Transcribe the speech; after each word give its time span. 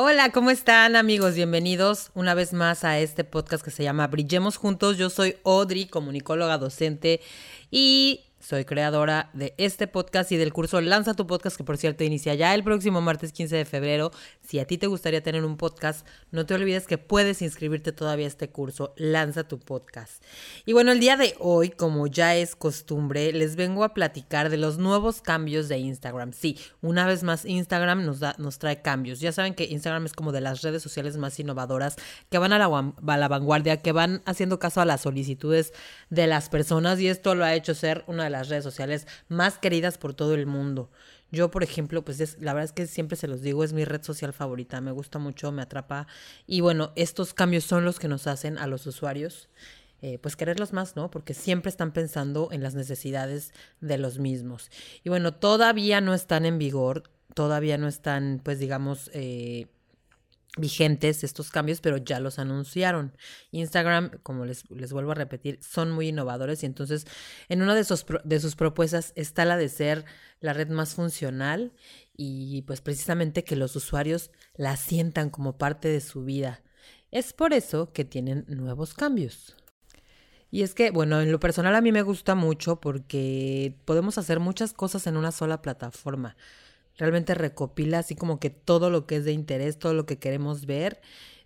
Hola, 0.00 0.30
¿cómo 0.30 0.50
están 0.50 0.94
amigos? 0.94 1.34
Bienvenidos 1.34 2.12
una 2.14 2.32
vez 2.32 2.52
más 2.52 2.84
a 2.84 3.00
este 3.00 3.24
podcast 3.24 3.64
que 3.64 3.72
se 3.72 3.82
llama 3.82 4.06
Brillemos 4.06 4.56
Juntos. 4.56 4.96
Yo 4.96 5.10
soy 5.10 5.34
Audrey, 5.44 5.86
comunicóloga 5.86 6.56
docente 6.56 7.20
y 7.72 8.27
soy 8.40 8.64
creadora 8.64 9.30
de 9.32 9.54
este 9.58 9.86
podcast 9.86 10.30
y 10.32 10.36
del 10.36 10.52
curso 10.52 10.80
Lanza 10.80 11.14
tu 11.14 11.26
podcast, 11.26 11.56
que 11.56 11.64
por 11.64 11.76
cierto 11.76 12.04
inicia 12.04 12.34
ya 12.34 12.54
el 12.54 12.62
próximo 12.62 13.00
martes 13.00 13.32
15 13.32 13.56
de 13.56 13.64
febrero. 13.64 14.12
Si 14.46 14.58
a 14.58 14.66
ti 14.66 14.78
te 14.78 14.86
gustaría 14.86 15.22
tener 15.22 15.44
un 15.44 15.56
podcast, 15.56 16.06
no 16.30 16.46
te 16.46 16.54
olvides 16.54 16.86
que 16.86 16.98
puedes 16.98 17.42
inscribirte 17.42 17.92
todavía 17.92 18.26
a 18.26 18.28
este 18.28 18.48
curso, 18.50 18.94
Lanza 18.96 19.44
tu 19.44 19.58
podcast. 19.58 20.22
Y 20.66 20.72
bueno, 20.72 20.92
el 20.92 21.00
día 21.00 21.16
de 21.16 21.34
hoy, 21.40 21.70
como 21.70 22.06
ya 22.06 22.36
es 22.36 22.54
costumbre, 22.54 23.32
les 23.32 23.56
vengo 23.56 23.82
a 23.82 23.92
platicar 23.92 24.50
de 24.50 24.56
los 24.56 24.78
nuevos 24.78 25.20
cambios 25.20 25.68
de 25.68 25.78
Instagram. 25.78 26.32
Sí, 26.32 26.58
una 26.80 27.06
vez 27.06 27.24
más, 27.24 27.44
Instagram 27.44 28.04
nos, 28.04 28.20
da, 28.20 28.36
nos 28.38 28.58
trae 28.58 28.82
cambios. 28.82 29.20
Ya 29.20 29.32
saben 29.32 29.54
que 29.54 29.64
Instagram 29.64 30.06
es 30.06 30.12
como 30.12 30.32
de 30.32 30.40
las 30.40 30.62
redes 30.62 30.82
sociales 30.82 31.16
más 31.16 31.38
innovadoras, 31.40 31.96
que 32.30 32.38
van 32.38 32.52
a 32.52 32.58
la, 32.58 32.66
a 32.66 33.16
la 33.16 33.28
vanguardia, 33.28 33.78
que 33.78 33.92
van 33.92 34.22
haciendo 34.26 34.58
caso 34.58 34.80
a 34.80 34.84
las 34.84 35.00
solicitudes 35.00 35.72
de 36.10 36.26
las 36.26 36.48
personas 36.48 37.00
y 37.00 37.08
esto 37.08 37.34
lo 37.34 37.44
ha 37.44 37.54
hecho 37.54 37.74
ser 37.74 38.04
una 38.06 38.27
las 38.30 38.48
redes 38.48 38.64
sociales 38.64 39.06
más 39.28 39.58
queridas 39.58 39.98
por 39.98 40.14
todo 40.14 40.34
el 40.34 40.46
mundo. 40.46 40.90
Yo, 41.30 41.50
por 41.50 41.62
ejemplo, 41.62 42.04
pues 42.04 42.20
es, 42.20 42.40
la 42.40 42.54
verdad 42.54 42.64
es 42.64 42.72
que 42.72 42.86
siempre 42.86 43.16
se 43.16 43.28
los 43.28 43.42
digo, 43.42 43.62
es 43.62 43.72
mi 43.72 43.84
red 43.84 44.02
social 44.02 44.32
favorita, 44.32 44.80
me 44.80 44.92
gusta 44.92 45.18
mucho, 45.18 45.52
me 45.52 45.62
atrapa. 45.62 46.06
Y 46.46 46.60
bueno, 46.60 46.92
estos 46.96 47.34
cambios 47.34 47.64
son 47.64 47.84
los 47.84 47.98
que 47.98 48.08
nos 48.08 48.26
hacen 48.26 48.56
a 48.58 48.66
los 48.66 48.86
usuarios, 48.86 49.48
eh, 50.00 50.18
pues 50.18 50.36
quererlos 50.36 50.72
más, 50.72 50.96
¿no? 50.96 51.10
Porque 51.10 51.34
siempre 51.34 51.68
están 51.68 51.92
pensando 51.92 52.48
en 52.52 52.62
las 52.62 52.74
necesidades 52.74 53.52
de 53.80 53.98
los 53.98 54.18
mismos. 54.18 54.70
Y 55.04 55.10
bueno, 55.10 55.34
todavía 55.34 56.00
no 56.00 56.14
están 56.14 56.46
en 56.46 56.58
vigor, 56.58 57.10
todavía 57.34 57.76
no 57.76 57.88
están, 57.88 58.40
pues 58.42 58.58
digamos, 58.58 59.10
eh, 59.12 59.66
vigentes 60.58 61.24
estos 61.24 61.50
cambios, 61.50 61.80
pero 61.80 61.96
ya 61.96 62.20
los 62.20 62.38
anunciaron. 62.38 63.16
Instagram, 63.50 64.10
como 64.22 64.44
les, 64.44 64.68
les, 64.70 64.92
vuelvo 64.92 65.12
a 65.12 65.14
repetir, 65.14 65.58
son 65.62 65.90
muy 65.90 66.08
innovadores 66.08 66.62
y 66.62 66.66
entonces 66.66 67.06
en 67.48 67.62
una 67.62 67.74
de 67.74 67.84
sus, 67.84 68.04
de 68.24 68.40
sus 68.40 68.56
propuestas 68.56 69.12
está 69.16 69.44
la 69.44 69.56
de 69.56 69.68
ser 69.68 70.04
la 70.40 70.52
red 70.52 70.68
más 70.68 70.94
funcional 70.94 71.72
y 72.16 72.62
pues 72.62 72.80
precisamente 72.80 73.44
que 73.44 73.56
los 73.56 73.76
usuarios 73.76 74.30
la 74.54 74.76
sientan 74.76 75.30
como 75.30 75.56
parte 75.56 75.88
de 75.88 76.00
su 76.00 76.24
vida. 76.24 76.62
Es 77.10 77.32
por 77.32 77.52
eso 77.52 77.92
que 77.92 78.04
tienen 78.04 78.44
nuevos 78.48 78.94
cambios. 78.94 79.56
Y 80.50 80.62
es 80.62 80.74
que, 80.74 80.90
bueno, 80.90 81.20
en 81.20 81.30
lo 81.30 81.40
personal 81.40 81.74
a 81.74 81.80
mí 81.80 81.92
me 81.92 82.02
gusta 82.02 82.34
mucho 82.34 82.80
porque 82.80 83.76
podemos 83.84 84.18
hacer 84.18 84.40
muchas 84.40 84.72
cosas 84.72 85.06
en 85.06 85.16
una 85.16 85.30
sola 85.30 85.60
plataforma 85.60 86.36
realmente 86.98 87.34
recopila 87.34 88.00
así 88.00 88.14
como 88.14 88.38
que 88.38 88.50
todo 88.50 88.90
lo 88.90 89.06
que 89.06 89.16
es 89.16 89.24
de 89.24 89.32
interés, 89.32 89.78
todo 89.78 89.94
lo 89.94 90.04
que 90.04 90.18
queremos 90.18 90.66
ver, 90.66 91.00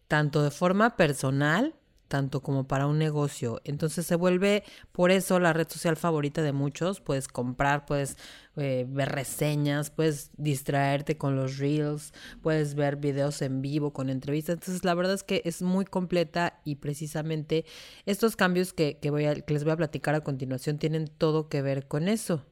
tanto 0.09 0.43
de 0.43 0.51
forma 0.51 0.97
personal, 0.97 1.75
tanto 2.13 2.43
como 2.43 2.69
para 2.69 2.87
un 2.87 2.99
negocio. 2.99 3.63
Entonces 3.65 4.05
se 4.05 4.17
vuelve 4.17 4.65
por 4.93 5.11
eso 5.11 5.41
la 5.41 5.55
red 5.55 5.67
social 5.67 5.97
favorita 5.97 6.43
de 6.43 6.53
muchos. 6.53 7.01
Puedes 7.01 7.27
comprar, 7.27 7.87
puedes 7.87 8.19
eh, 8.57 8.85
ver 8.87 9.09
reseñas, 9.09 9.89
puedes 9.89 10.31
distraerte 10.37 11.17
con 11.17 11.37
los 11.37 11.57
reels, 11.57 12.13
puedes 12.43 12.75
ver 12.75 12.97
videos 12.97 13.41
en 13.41 13.63
vivo 13.63 13.95
con 13.95 14.11
entrevistas. 14.11 14.57
Entonces 14.57 14.85
la 14.85 14.93
verdad 14.93 15.15
es 15.15 15.23
que 15.23 15.41
es 15.47 15.63
muy 15.63 15.87
completa 15.87 16.61
y 16.67 16.75
precisamente 16.77 17.65
estos 18.05 18.37
cambios 18.37 18.75
que, 18.75 18.99
que, 19.01 19.09
voy 19.09 19.25
a, 19.25 19.35
que 19.35 19.55
les 19.55 19.65
voy 19.65 19.73
a 19.73 19.79
platicar 19.79 20.15
a 20.15 20.21
continuación 20.21 20.77
tienen 20.77 21.09
todo 21.09 21.49
que 21.49 21.63
ver 21.63 21.89
con 21.89 22.09
eso. 22.09 22.45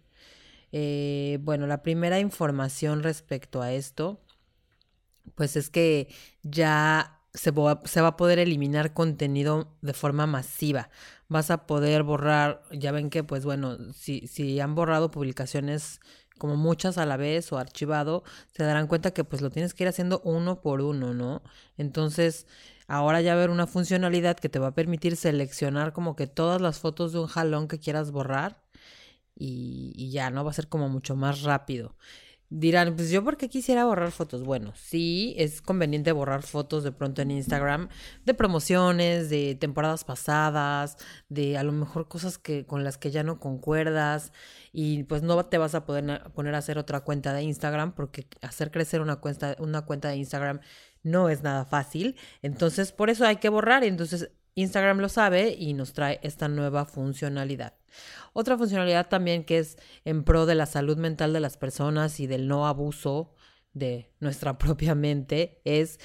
Eh, 0.73 1.39
bueno, 1.43 1.67
la 1.67 1.83
primera 1.83 2.21
información 2.21 3.03
respecto 3.03 3.63
a 3.63 3.73
esto, 3.73 4.21
pues 5.35 5.57
es 5.57 5.71
que 5.71 6.09
ya 6.43 7.21
se 7.35 7.51
va, 7.53 7.81
a 7.81 8.17
poder 8.17 8.39
eliminar 8.39 8.93
contenido 8.93 9.77
de 9.83 9.93
forma 9.93 10.27
masiva. 10.27 10.91
Vas 11.29 11.51
a 11.51 11.67
poder 11.67 12.03
borrar, 12.03 12.63
ya 12.73 12.93
ven 12.93 13.11
que, 13.11 13.23
pues 13.23 13.45
bueno, 13.45 13.93
si, 13.93 14.27
si 14.27 14.59
han 14.61 14.75
borrado 14.75 15.11
publicaciones 15.11 16.01
como 16.39 16.57
muchas 16.57 16.99
a 16.99 17.07
la 17.07 17.17
vez 17.17 17.53
o 17.53 17.59
archivado, 17.59 18.25
se 18.57 18.65
darán 18.65 18.87
cuenta 18.87 19.13
que 19.13 19.25
pues 19.25 19.43
lo 19.43 19.51
tienes 19.51 19.75
que 19.75 19.85
ir 19.85 19.89
haciendo 19.89 20.21
uno 20.25 20.63
por 20.63 20.81
uno, 20.81 21.13
¿no? 21.15 21.43
Entonces, 21.77 22.47
ahora 22.89 23.21
ya 23.21 23.35
haber 23.35 23.51
una 23.51 23.67
funcionalidad 23.67 24.39
que 24.39 24.49
te 24.49 24.59
va 24.59 24.69
a 24.69 24.75
permitir 24.75 25.17
seleccionar 25.17 25.93
como 25.93 26.17
que 26.17 26.27
todas 26.27 26.61
las 26.61 26.79
fotos 26.81 27.13
de 27.13 27.21
un 27.21 27.27
jalón 27.27 27.69
que 27.69 27.79
quieras 27.79 28.11
borrar 28.11 28.63
y, 29.41 30.11
ya, 30.11 30.31
¿no? 30.31 30.45
Va 30.45 30.51
a 30.51 30.55
ser 30.55 30.69
como 30.69 30.89
mucho 30.89 31.17
más 31.17 31.43
rápido. 31.43 31.97
Dirán, 32.51 32.97
pues 32.97 33.11
yo 33.11 33.23
por 33.23 33.37
qué 33.37 33.49
quisiera 33.49 33.85
borrar 33.85 34.11
fotos. 34.11 34.43
Bueno, 34.43 34.73
sí, 34.75 35.35
es 35.39 35.63
conveniente 35.63 36.11
borrar 36.11 36.43
fotos 36.43 36.83
de 36.83 36.91
pronto 36.91 37.23
en 37.23 37.31
Instagram 37.31 37.89
de 38.25 38.35
promociones, 38.35 39.31
de 39.31 39.55
temporadas 39.55 40.03
pasadas, 40.05 40.97
de 41.29 41.57
a 41.57 41.63
lo 41.63 41.71
mejor 41.73 42.09
cosas 42.09 42.39
que 42.39 42.67
con 42.67 42.83
las 42.83 42.99
que 42.99 43.13
ya 43.13 43.23
no 43.23 43.39
concuerdas 43.39 44.33
y 44.73 45.05
pues 45.05 45.23
no 45.23 45.45
te 45.47 45.59
vas 45.59 45.77
a 45.77 45.87
poder 45.87 46.25
poner 46.35 46.57
a 46.57 46.59
hacer 46.59 46.77
otra 46.79 47.01
cuenta 47.03 47.33
de 47.33 47.43
Instagram 47.45 47.93
porque 47.95 48.27
hacer 48.43 48.73
crecer 48.73 49.01
una 49.01 49.17
cuenta 49.17 49.55
una 49.61 49.83
cuenta 49.83 50.09
de 50.09 50.17
Instagram 50.17 50.61
no 51.03 51.29
es 51.29 51.43
nada 51.43 51.65
fácil. 51.65 52.17
Entonces, 52.43 52.93
por 52.93 53.11
eso 53.11 53.27
hay 53.27 53.37
que 53.37 53.49
borrar. 53.49 53.85
Entonces, 53.85 54.31
Instagram 54.55 54.99
lo 54.99 55.09
sabe 55.09 55.57
y 55.59 55.75
nos 55.75 55.93
trae 55.93 56.21
esta 56.23 56.49
nueva 56.49 56.85
funcionalidad. 56.85 57.75
Otra 58.33 58.57
funcionalidad 58.57 59.09
también 59.09 59.45
que 59.45 59.59
es 59.59 59.77
en 60.05 60.25
pro 60.25 60.47
de 60.47 60.55
la 60.55 60.67
salud 60.67 60.97
mental 60.97 61.33
de 61.33 61.41
las 61.41 61.57
personas 61.57 62.21
y 62.21 62.27
del 62.27 62.49
no 62.49 62.67
abuso 62.67 63.35
de 63.73 64.13
nuestra 64.21 64.59
propia 64.59 64.95
mente 64.95 65.61
es 65.65 65.99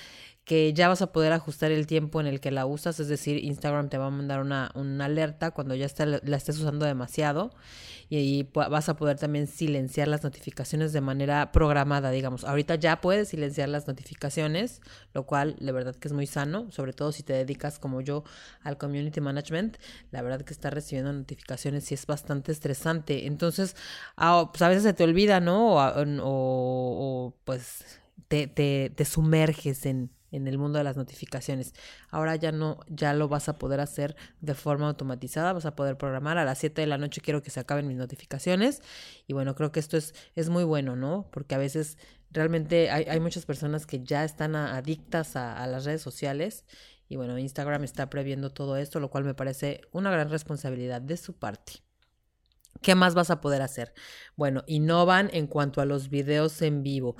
que 0.45 0.73
ya 0.73 0.87
vas 0.87 1.01
a 1.01 1.11
poder 1.11 1.33
ajustar 1.33 1.71
el 1.71 1.87
tiempo 1.87 2.21
en 2.21 2.27
el 2.27 2.39
que 2.39 2.51
la 2.51 2.67
usas, 2.67 2.99
es 2.99 3.07
decir, 3.07 3.43
Instagram 3.43 3.89
te 3.89 3.97
va 3.97 4.07
a 4.07 4.09
mandar 4.11 4.41
una, 4.41 4.71
una 4.75 5.05
alerta 5.05 5.51
cuando 5.51 5.73
ya 5.73 5.87
la 5.97 6.37
estés 6.37 6.59
usando 6.59 6.85
demasiado 6.85 7.51
y, 8.09 8.47
vas 8.53 8.87
a 8.89 8.95
poder 8.95 9.17
también 9.17 9.47
silenciar 9.47 10.07
las 10.07 10.23
notificaciones 10.23 10.93
de 10.93 11.01
manera 11.01 11.51
programada, 11.51 12.11
digamos. 12.11 12.43
Ahorita 12.43 12.75
ya 12.75 13.01
puedes 13.01 13.29
silenciar 13.29 13.69
las 13.69 13.87
notificaciones, 13.87 14.81
lo 15.13 15.25
cual 15.25 15.55
de 15.59 15.71
verdad 15.71 15.95
que 15.95 16.07
es 16.07 16.13
muy 16.13 16.27
sano, 16.27 16.69
sobre 16.71 16.93
todo 16.93 17.11
si 17.11 17.23
te 17.23 17.33
dedicas 17.33 17.79
como 17.79 18.01
yo 18.01 18.23
al 18.61 18.77
community 18.77 19.21
management, 19.21 19.77
la 20.11 20.21
verdad 20.21 20.41
que 20.41 20.53
estar 20.53 20.73
recibiendo 20.73 21.11
notificaciones 21.11 21.85
sí 21.85 21.95
es 21.95 22.05
bastante 22.05 22.51
estresante. 22.51 23.25
Entonces, 23.25 23.75
ah, 24.15 24.49
pues 24.51 24.61
a 24.61 24.69
veces 24.69 24.83
se 24.83 24.93
te 24.93 25.03
olvida, 25.03 25.39
¿no? 25.39 25.75
O, 25.75 26.05
o, 26.21 27.35
pues 27.43 27.99
te, 28.27 28.47
te, 28.47 28.91
te 28.95 29.05
sumerges 29.05 29.85
en, 29.85 30.11
en 30.35 30.47
el 30.47 30.57
mundo 30.57 30.77
de 30.77 30.83
las 30.83 30.97
notificaciones. 30.97 31.73
Ahora 32.09 32.35
ya 32.35 32.51
no, 32.51 32.79
ya 32.87 33.13
lo 33.13 33.27
vas 33.27 33.49
a 33.49 33.57
poder 33.57 33.79
hacer 33.79 34.15
de 34.41 34.53
forma 34.53 34.87
automatizada, 34.87 35.53
vas 35.53 35.65
a 35.65 35.75
poder 35.75 35.97
programar 35.97 36.37
a 36.37 36.45
las 36.45 36.57
7 36.59 36.81
de 36.81 36.87
la 36.87 36.97
noche 36.97 37.21
quiero 37.21 37.41
que 37.41 37.49
se 37.49 37.59
acaben 37.59 37.87
mis 37.87 37.97
notificaciones 37.97 38.81
y 39.27 39.33
bueno, 39.33 39.55
creo 39.55 39.71
que 39.71 39.79
esto 39.79 39.97
es, 39.97 40.13
es 40.35 40.49
muy 40.49 40.63
bueno, 40.63 40.95
¿no? 40.95 41.29
Porque 41.31 41.55
a 41.55 41.57
veces 41.57 41.97
realmente 42.31 42.89
hay, 42.91 43.05
hay 43.05 43.19
muchas 43.19 43.45
personas 43.45 43.85
que 43.85 44.03
ya 44.03 44.23
están 44.25 44.55
adictas 44.55 45.35
a, 45.35 45.61
a 45.61 45.67
las 45.67 45.85
redes 45.85 46.01
sociales 46.01 46.65
y 47.07 47.15
bueno, 47.15 47.37
Instagram 47.37 47.83
está 47.83 48.09
previendo 48.09 48.51
todo 48.51 48.77
esto, 48.77 48.99
lo 48.99 49.09
cual 49.09 49.23
me 49.23 49.33
parece 49.33 49.81
una 49.91 50.11
gran 50.11 50.29
responsabilidad 50.29 51.01
de 51.01 51.17
su 51.17 51.33
parte. 51.33 51.85
¿Qué 52.81 52.93
más 52.93 53.15
vas 53.15 53.29
a 53.29 53.41
poder 53.41 53.61
hacer? 53.61 53.93
Bueno, 54.35 54.63
innovan 54.67 55.29
en 55.33 55.47
cuanto 55.47 55.81
a 55.81 55.85
los 55.85 56.09
videos 56.09 56.61
en 56.61 56.83
vivo 56.83 57.15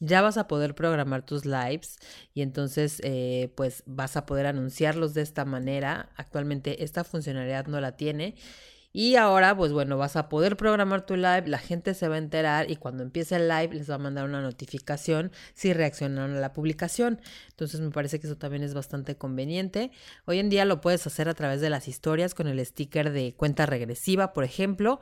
ya 0.00 0.22
vas 0.22 0.36
a 0.36 0.48
poder 0.48 0.74
programar 0.74 1.24
tus 1.24 1.44
lives 1.44 1.98
y 2.34 2.42
entonces 2.42 3.00
eh, 3.04 3.52
pues 3.56 3.82
vas 3.86 4.16
a 4.16 4.26
poder 4.26 4.46
anunciarlos 4.46 5.14
de 5.14 5.22
esta 5.22 5.44
manera. 5.44 6.10
Actualmente 6.16 6.84
esta 6.84 7.04
funcionalidad 7.04 7.66
no 7.66 7.80
la 7.80 7.96
tiene. 7.96 8.36
Y 8.90 9.16
ahora, 9.16 9.54
pues 9.54 9.72
bueno, 9.72 9.98
vas 9.98 10.16
a 10.16 10.30
poder 10.30 10.56
programar 10.56 11.04
tu 11.04 11.14
live, 11.14 11.44
la 11.46 11.58
gente 11.58 11.92
se 11.92 12.08
va 12.08 12.14
a 12.14 12.18
enterar 12.18 12.70
y 12.70 12.76
cuando 12.76 13.02
empiece 13.02 13.36
el 13.36 13.46
live 13.46 13.74
les 13.74 13.90
va 13.90 13.96
a 13.96 13.98
mandar 13.98 14.24
una 14.24 14.40
notificación 14.40 15.30
si 15.54 15.74
reaccionaron 15.74 16.36
a 16.36 16.40
la 16.40 16.54
publicación. 16.54 17.20
Entonces 17.50 17.80
me 17.80 17.90
parece 17.90 18.18
que 18.18 18.26
eso 18.26 18.38
también 18.38 18.62
es 18.62 18.72
bastante 18.72 19.16
conveniente. 19.16 19.92
Hoy 20.24 20.38
en 20.38 20.48
día 20.48 20.64
lo 20.64 20.80
puedes 20.80 21.06
hacer 21.06 21.28
a 21.28 21.34
través 21.34 21.60
de 21.60 21.68
las 21.68 21.86
historias 21.86 22.34
con 22.34 22.48
el 22.48 22.64
sticker 22.64 23.12
de 23.12 23.34
cuenta 23.36 23.66
regresiva, 23.66 24.32
por 24.32 24.44
ejemplo 24.44 25.00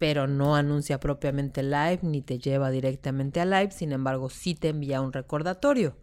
pero 0.00 0.26
no 0.26 0.56
anuncia 0.56 0.98
propiamente 0.98 1.62
live 1.62 1.98
ni 2.00 2.22
te 2.22 2.38
lleva 2.38 2.70
directamente 2.70 3.38
a 3.38 3.44
live, 3.44 3.70
sin 3.70 3.92
embargo 3.92 4.30
sí 4.30 4.54
te 4.54 4.70
envía 4.70 5.02
un 5.02 5.12
recordatorio. 5.12 5.94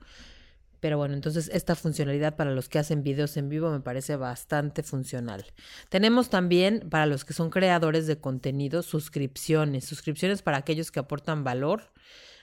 Pero 0.79 0.99
bueno, 0.99 1.15
entonces 1.15 1.49
esta 1.51 1.73
funcionalidad 1.73 2.35
para 2.35 2.51
los 2.51 2.69
que 2.69 2.77
hacen 2.77 3.01
videos 3.01 3.37
en 3.37 3.49
vivo 3.49 3.71
me 3.71 3.79
parece 3.79 4.15
bastante 4.15 4.83
funcional. 4.83 5.47
Tenemos 5.89 6.29
también 6.29 6.87
para 6.91 7.07
los 7.07 7.25
que 7.25 7.33
son 7.33 7.49
creadores 7.49 8.05
de 8.05 8.19
contenido 8.19 8.83
suscripciones, 8.83 9.85
suscripciones 9.85 10.43
para 10.43 10.57
aquellos 10.57 10.91
que 10.91 10.99
aportan 10.99 11.43
valor, 11.43 11.91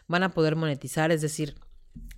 van 0.08 0.24
a 0.24 0.34
poder 0.34 0.56
monetizar, 0.56 1.12
es 1.12 1.22
decir, 1.22 1.54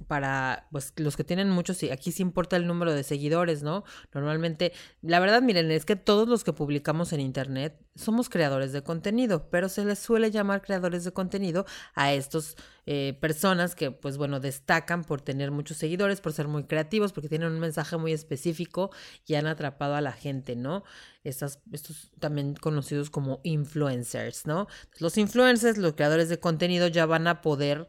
para 0.06 0.69
pues 0.70 0.93
los 0.96 1.17
que 1.17 1.25
tienen 1.25 1.50
muchos, 1.50 1.82
aquí 1.90 2.12
sí 2.12 2.23
importa 2.23 2.56
el 2.56 2.67
número 2.67 2.93
de 2.93 3.02
seguidores, 3.02 3.62
¿no? 3.62 3.84
Normalmente, 4.14 4.73
la 5.02 5.19
verdad, 5.20 5.43
miren, 5.43 5.70
es 5.70 5.84
que 5.84 5.96
todos 5.96 6.28
los 6.28 6.44
que 6.44 6.52
publicamos 6.52 7.12
en 7.12 7.20
internet 7.20 7.76
somos 7.96 8.28
creadores 8.28 8.73
de 8.73 8.82
contenido, 8.82 9.49
pero 9.50 9.69
se 9.69 9.84
les 9.84 9.99
suele 9.99 10.31
llamar 10.31 10.62
creadores 10.62 11.02
de 11.05 11.12
contenido 11.12 11.67
a 11.94 12.12
estos 12.12 12.56
eh, 12.84 13.19
personas 13.20 13.75
que, 13.75 13.90
pues 13.90 14.17
bueno, 14.17 14.38
destacan 14.38 15.02
por 15.02 15.23
tener 15.23 15.50
muchos 15.50 15.78
seguidores, 15.78 16.20
por 16.20 16.32
ser 16.32 16.46
muy 16.46 16.64
creativos, 16.64 17.12
porque 17.12 17.28
tienen 17.28 17.50
un 17.50 17.58
mensaje 17.58 17.96
muy 17.96 18.12
específico 18.12 18.90
y 19.26 19.34
han 19.34 19.46
atrapado 19.46 19.96
a 19.96 20.00
la 20.00 20.12
gente, 20.12 20.55
¿no? 20.55 20.84
Estas, 21.25 21.58
estos 21.73 22.12
también 22.20 22.55
conocidos 22.55 23.11
como 23.11 23.40
influencers, 23.43 24.46
¿no? 24.46 24.69
Los 24.99 25.19
influencers, 25.19 25.78
los 25.78 25.94
creadores 25.94 26.28
de 26.28 26.38
contenido 26.38 26.87
ya 26.87 27.06
van 27.06 27.26
a 27.26 27.40
poder 27.40 27.88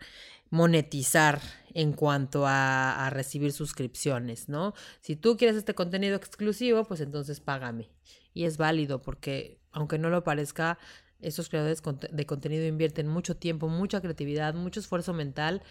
monetizar 0.50 1.42
en 1.74 1.94
cuanto 1.94 2.46
a, 2.46 3.10
recibir 3.12 3.52
suscripciones, 3.52 4.50
¿no? 4.50 4.74
Si 5.02 5.16
tú 5.16 5.38
quieres 5.38 5.56
este 5.58 5.74
contenido 5.74 6.16
exclusivo, 6.16 6.84
pues 6.86 7.02
entonces 7.02 7.40
págame. 7.40 7.90
Y 8.34 8.46
es 8.46 8.58
válido 8.58 9.02
porque, 9.02 9.60
aunque 9.72 9.98
no 9.98 10.10
lo 10.10 10.24
parezca, 10.24 10.78
esos 11.20 11.50
creadores 11.50 11.82
de 12.12 12.26
contenido 12.26 12.66
invierten 12.66 13.08
mucho 13.08 13.36
tiempo, 13.36 13.68
mucha 13.68 14.02
creatividad, 14.02 14.54
mucho 14.54 14.80
esfuerzo 14.80 15.14
mental 15.14 15.64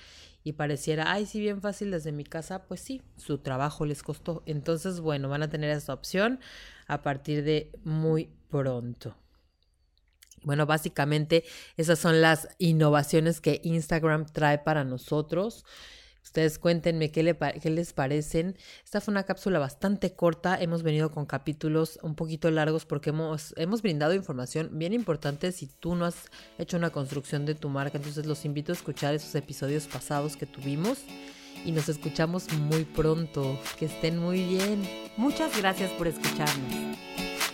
y 0.43 0.53
pareciera, 0.53 1.13
ay, 1.13 1.27
sí, 1.27 1.41
bien 1.41 1.61
fácil 1.61 1.91
desde 1.91 2.13
mi 2.13 2.25
casa, 2.25 2.65
pues 2.67 2.81
sí, 2.81 3.03
su 3.17 3.39
trabajo 3.39 3.85
les 3.85 4.03
costó. 4.03 4.43
Entonces, 4.47 5.01
bueno, 5.01 5.29
van 5.29 5.43
a 5.43 5.51
tener 5.51 5.71
esta 5.71 5.93
opción 5.93 6.41
a 6.87 7.03
partir 7.03 7.45
de 7.45 7.71
muy 7.85 8.31
pronto. 8.49 9.17
Bueno, 10.47 10.65
básicamente 10.65 11.43
esas 11.77 11.99
son 11.99 12.23
las 12.23 12.49
innovaciones 12.59 13.41
que 13.41 13.61
Instagram 13.65 14.27
trae 14.27 14.59
para 14.59 14.85
nosotros. 14.85 15.65
Ustedes 16.23 16.61
cuéntenme 16.61 17.11
qué, 17.11 17.25
les 17.25 17.93
parecen. 17.93 18.57
Esta 18.85 19.01
fue 19.01 19.11
una 19.11 19.25
cápsula 19.25 19.59
bastante 19.59 20.15
corta. 20.15 20.57
Hemos 20.61 20.85
venido 20.85 21.11
con 21.11 21.27
capítulos 21.27 21.99
un 22.01 22.15
poquito 22.15 22.49
largos 22.53 22.87
porque 22.87 23.11
hemos, 23.11 23.55
hemos 23.57 23.83
brindado 23.83 24.15
información 24.15 24.71
bien 24.75 24.93
importante 24.93 25.51
si 25.51 25.67
tú 25.67 25.97
no 25.97 26.05
has 26.05 26.31
hecho 26.59 26.77
una 26.77 26.91
construcción 26.91 27.45
de 27.45 27.57
tu 27.57 27.69
marca. 27.69 27.99
Entonces 27.99 28.25
los 28.27 28.45
invito 28.45 28.71
a 28.71 28.77
escuchar 28.77 29.15
esos 29.15 29.35
episodios 29.35 29.89
pasados 29.89 30.37
que 30.37 30.47
tuvimos 30.47 30.99
y 31.65 31.73
nos 31.73 31.89
escuchamos 31.89 32.53
muy 32.53 32.85
pronto. 32.85 33.59
Que 33.77 33.87
estén 33.87 34.17
muy 34.19 34.45
bien. 34.45 34.89
Muchas 35.17 35.59
gracias 35.61 35.91
por 35.93 36.07
escucharnos. 36.07 36.96